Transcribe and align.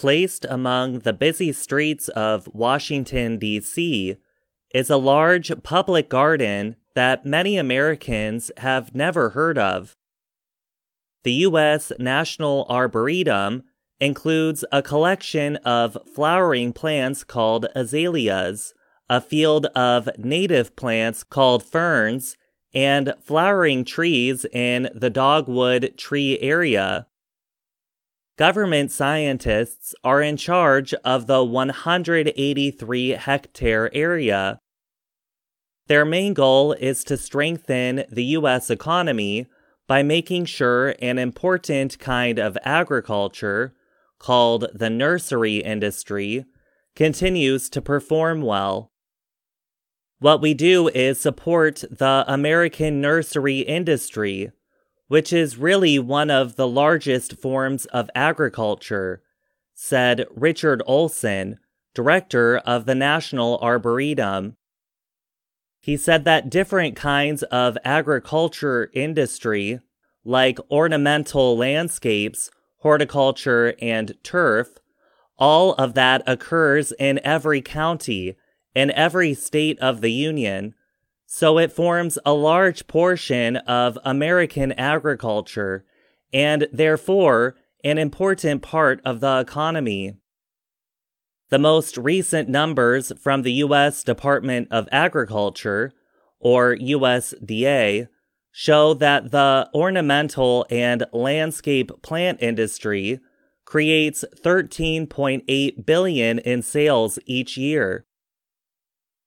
Placed 0.00 0.46
among 0.48 1.00
the 1.00 1.12
busy 1.12 1.52
streets 1.52 2.08
of 2.08 2.48
Washington, 2.54 3.36
D.C., 3.36 4.16
is 4.74 4.88
a 4.88 4.96
large 4.96 5.52
public 5.62 6.08
garden 6.08 6.76
that 6.94 7.26
many 7.26 7.58
Americans 7.58 8.50
have 8.56 8.94
never 8.94 9.28
heard 9.28 9.58
of. 9.58 9.98
The 11.22 11.32
U.S. 11.32 11.92
National 11.98 12.64
Arboretum 12.70 13.64
includes 14.00 14.64
a 14.72 14.80
collection 14.80 15.56
of 15.66 15.98
flowering 16.14 16.72
plants 16.72 17.22
called 17.22 17.66
azaleas, 17.76 18.72
a 19.10 19.20
field 19.20 19.66
of 19.76 20.08
native 20.16 20.76
plants 20.76 21.22
called 21.22 21.62
ferns, 21.62 22.38
and 22.72 23.12
flowering 23.20 23.84
trees 23.84 24.46
in 24.50 24.88
the 24.94 25.10
dogwood 25.10 25.92
tree 25.98 26.38
area. 26.40 27.06
Government 28.40 28.90
scientists 28.90 29.94
are 30.02 30.22
in 30.22 30.38
charge 30.38 30.94
of 31.04 31.26
the 31.26 31.44
183 31.44 33.10
hectare 33.10 33.94
area. 33.94 34.58
Their 35.88 36.06
main 36.06 36.32
goal 36.32 36.72
is 36.72 37.04
to 37.04 37.18
strengthen 37.18 38.04
the 38.10 38.24
U.S. 38.38 38.70
economy 38.70 39.46
by 39.86 40.02
making 40.02 40.46
sure 40.46 40.94
an 41.02 41.18
important 41.18 41.98
kind 41.98 42.38
of 42.38 42.56
agriculture, 42.64 43.74
called 44.18 44.68
the 44.72 44.88
nursery 44.88 45.58
industry, 45.58 46.46
continues 46.96 47.68
to 47.68 47.82
perform 47.82 48.40
well. 48.40 48.90
What 50.18 50.40
we 50.40 50.54
do 50.54 50.88
is 50.88 51.20
support 51.20 51.84
the 51.90 52.24
American 52.26 53.02
nursery 53.02 53.58
industry 53.58 54.50
which 55.10 55.32
is 55.32 55.56
really 55.56 55.98
one 55.98 56.30
of 56.30 56.54
the 56.54 56.68
largest 56.68 57.36
forms 57.36 57.84
of 57.86 58.08
agriculture, 58.14 59.20
said 59.74 60.24
Richard 60.36 60.80
Olsen, 60.86 61.58
director 61.94 62.58
of 62.58 62.86
the 62.86 62.94
National 62.94 63.58
Arboretum. 63.58 64.56
He 65.80 65.96
said 65.96 66.24
that 66.26 66.48
different 66.48 66.94
kinds 66.94 67.42
of 67.42 67.76
agriculture 67.84 68.88
industry, 68.92 69.80
like 70.24 70.60
ornamental 70.70 71.56
landscapes, 71.56 72.48
horticulture, 72.76 73.74
and 73.82 74.14
turf, 74.22 74.78
all 75.36 75.72
of 75.72 75.94
that 75.94 76.22
occurs 76.24 76.92
in 77.00 77.18
every 77.24 77.60
county, 77.60 78.36
in 78.76 78.92
every 78.92 79.34
state 79.34 79.76
of 79.80 80.02
the 80.02 80.12
Union, 80.12 80.76
so 81.32 81.58
it 81.58 81.70
forms 81.70 82.18
a 82.26 82.32
large 82.32 82.88
portion 82.88 83.54
of 83.58 83.96
American 84.04 84.72
agriculture 84.72 85.84
and 86.32 86.66
therefore 86.72 87.54
an 87.84 87.98
important 87.98 88.62
part 88.62 89.00
of 89.04 89.20
the 89.20 89.38
economy. 89.38 90.12
The 91.50 91.58
most 91.60 91.96
recent 91.96 92.48
numbers 92.48 93.12
from 93.16 93.42
the 93.42 93.52
U.S. 93.52 94.02
Department 94.02 94.66
of 94.72 94.88
Agriculture, 94.90 95.92
or 96.40 96.74
USDA, 96.74 98.08
show 98.50 98.94
that 98.94 99.30
the 99.30 99.70
ornamental 99.72 100.66
and 100.68 101.06
landscape 101.12 101.92
plant 102.02 102.42
industry 102.42 103.20
creates 103.64 104.24
13.8 104.44 105.86
billion 105.86 106.38
in 106.40 106.60
sales 106.60 107.20
each 107.24 107.56
year. 107.56 108.04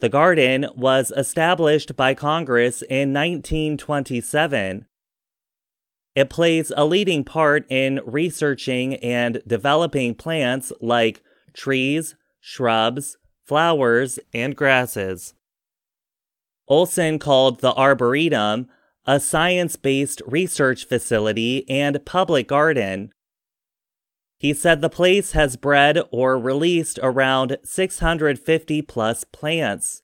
The 0.00 0.08
garden 0.08 0.66
was 0.76 1.10
established 1.16 1.96
by 1.96 2.14
Congress 2.14 2.82
in 2.82 3.12
1927. 3.12 4.86
It 6.14 6.30
plays 6.30 6.72
a 6.76 6.84
leading 6.84 7.24
part 7.24 7.64
in 7.68 8.00
researching 8.04 8.96
and 8.96 9.42
developing 9.46 10.14
plants 10.14 10.72
like 10.80 11.22
trees, 11.54 12.14
shrubs, 12.40 13.16
flowers, 13.44 14.18
and 14.34 14.56
grasses. 14.56 15.34
Olsen 16.68 17.18
called 17.18 17.60
the 17.60 17.74
Arboretum 17.74 18.68
a 19.06 19.20
science 19.20 19.76
based 19.76 20.20
research 20.26 20.86
facility 20.86 21.68
and 21.70 22.04
public 22.04 22.48
garden. 22.48 23.12
He 24.38 24.52
said 24.52 24.80
the 24.80 24.90
place 24.90 25.32
has 25.32 25.56
bred 25.56 26.00
or 26.10 26.38
released 26.38 26.98
around 27.02 27.56
650 27.64 28.82
plus 28.82 29.24
plants. 29.24 30.02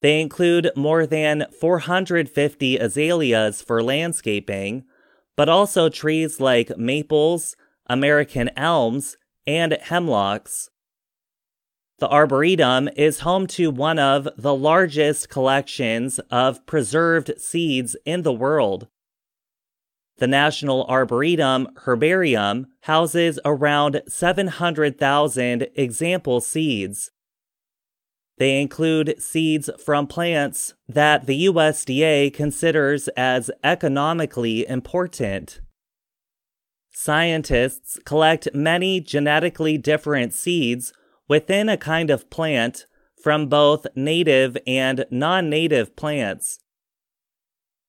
They 0.00 0.20
include 0.20 0.70
more 0.76 1.06
than 1.06 1.46
450 1.58 2.76
azaleas 2.76 3.62
for 3.62 3.82
landscaping, 3.82 4.84
but 5.36 5.48
also 5.48 5.88
trees 5.88 6.40
like 6.40 6.76
maples, 6.76 7.56
American 7.88 8.50
elms, 8.56 9.16
and 9.46 9.72
hemlocks. 9.82 10.68
The 11.98 12.08
Arboretum 12.08 12.90
is 12.96 13.20
home 13.20 13.48
to 13.48 13.70
one 13.70 13.98
of 13.98 14.28
the 14.36 14.54
largest 14.54 15.28
collections 15.28 16.20
of 16.30 16.64
preserved 16.64 17.32
seeds 17.38 17.96
in 18.04 18.22
the 18.22 18.32
world. 18.32 18.86
The 20.18 20.26
National 20.26 20.84
Arboretum 20.86 21.68
Herbarium 21.84 22.66
houses 22.82 23.38
around 23.44 24.02
700,000 24.08 25.68
example 25.76 26.40
seeds. 26.40 27.12
They 28.38 28.60
include 28.60 29.22
seeds 29.22 29.70
from 29.84 30.08
plants 30.08 30.74
that 30.88 31.26
the 31.26 31.46
USDA 31.46 32.34
considers 32.34 33.06
as 33.16 33.50
economically 33.62 34.66
important. 34.66 35.60
Scientists 36.92 37.98
collect 38.04 38.48
many 38.52 39.00
genetically 39.00 39.78
different 39.78 40.34
seeds 40.34 40.92
within 41.28 41.68
a 41.68 41.76
kind 41.76 42.10
of 42.10 42.28
plant 42.28 42.86
from 43.22 43.46
both 43.46 43.86
native 43.94 44.56
and 44.66 45.04
non 45.12 45.48
native 45.48 45.94
plants. 45.94 46.58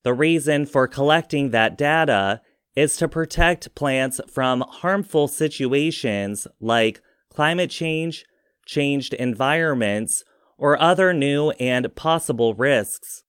The 0.04 0.14
reason 0.14 0.66
for 0.66 0.88
collecting 0.88 1.50
that 1.50 1.78
data 1.78 2.42
is 2.76 2.96
to 2.98 3.08
protect 3.08 3.76
plants 3.76 4.22
from 4.30 4.62
harmful 4.62 5.28
situations 5.28 6.48
like 6.62 7.02
climate 7.34 7.70
change, 7.70 8.26
changed 8.66 9.14
environments, 9.14 10.24
or 10.58 10.80
other 10.82 11.14
new 11.14 11.52
and 11.52 11.94
possible 11.96 12.54
risks. 12.54 13.24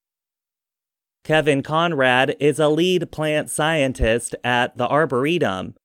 Kevin 1.23 1.61
Conrad 1.61 2.35
is 2.39 2.59
a 2.59 2.69
lead 2.69 3.11
plant 3.11 3.49
scientist 3.49 4.35
at 4.43 4.77
the 4.77 4.87
Arboretum. 4.87 5.75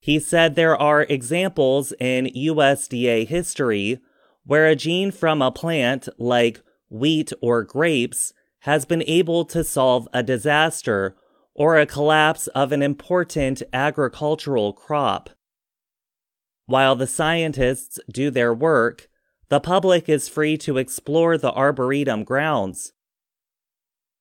He 0.00 0.18
said 0.18 0.54
there 0.54 0.76
are 0.76 1.02
examples 1.02 1.92
in 2.00 2.26
USDA 2.26 3.26
history 3.26 4.00
where 4.44 4.66
a 4.66 4.76
gene 4.76 5.10
from 5.10 5.42
a 5.42 5.52
plant 5.52 6.08
like 6.18 6.62
wheat 6.88 7.32
or 7.40 7.62
grapes 7.62 8.32
has 8.68 8.84
been 8.84 9.02
able 9.06 9.46
to 9.46 9.64
solve 9.64 10.06
a 10.12 10.22
disaster 10.22 11.16
or 11.54 11.78
a 11.78 11.86
collapse 11.86 12.48
of 12.48 12.70
an 12.70 12.82
important 12.82 13.62
agricultural 13.72 14.74
crop. 14.74 15.30
While 16.66 16.94
the 16.94 17.06
scientists 17.06 17.98
do 18.12 18.30
their 18.30 18.52
work, 18.52 19.08
the 19.48 19.58
public 19.58 20.06
is 20.06 20.28
free 20.28 20.58
to 20.58 20.76
explore 20.76 21.38
the 21.38 21.50
Arboretum 21.50 22.24
grounds. 22.24 22.92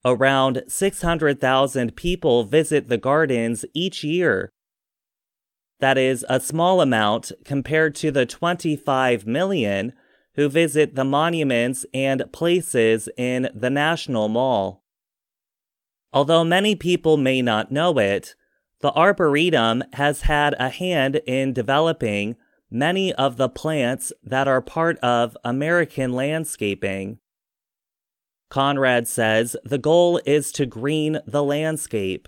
Around 0.05 0.63
600,000 0.65 1.97
people 1.97 2.45
visit 2.45 2.87
the 2.87 2.97
gardens 2.97 3.65
each 3.73 4.01
year. 4.01 4.49
That 5.81 5.97
is 5.97 6.25
a 6.29 6.39
small 6.39 6.79
amount 6.79 7.33
compared 7.43 7.95
to 7.95 8.11
the 8.11 8.25
25 8.25 9.27
million 9.27 9.91
who 10.37 10.47
visit 10.47 10.95
the 10.95 11.03
monuments 11.03 11.85
and 11.93 12.31
places 12.31 13.09
in 13.17 13.49
the 13.53 13.71
National 13.71 14.29
Mall. 14.29 14.83
Although 16.13 16.43
many 16.43 16.75
people 16.75 17.17
may 17.17 17.41
not 17.41 17.71
know 17.71 17.97
it, 17.97 18.35
the 18.81 18.93
Arboretum 18.93 19.83
has 19.93 20.21
had 20.21 20.55
a 20.59 20.69
hand 20.69 21.15
in 21.25 21.53
developing 21.53 22.35
many 22.69 23.11
of 23.13 23.37
the 23.37 23.49
plants 23.49 24.13
that 24.23 24.47
are 24.47 24.61
part 24.61 24.99
of 24.99 25.35
American 25.43 26.13
landscaping. 26.13 27.17
Conrad 28.49 29.07
says 29.07 29.55
the 29.63 29.79
goal 29.79 30.21
is 30.25 30.51
to 30.53 30.65
green 30.67 31.19
the 31.25 31.43
landscape. 31.43 32.27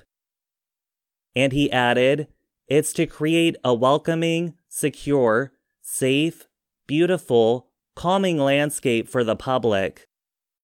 And 1.35 1.53
he 1.53 1.71
added, 1.71 2.27
it's 2.67 2.91
to 2.93 3.05
create 3.05 3.55
a 3.63 3.73
welcoming, 3.73 4.55
secure, 4.67 5.53
safe, 5.81 6.47
beautiful, 6.87 7.68
calming 7.99 8.37
landscape 8.37 9.09
for 9.09 9.25
the 9.25 9.35
public. 9.35 10.08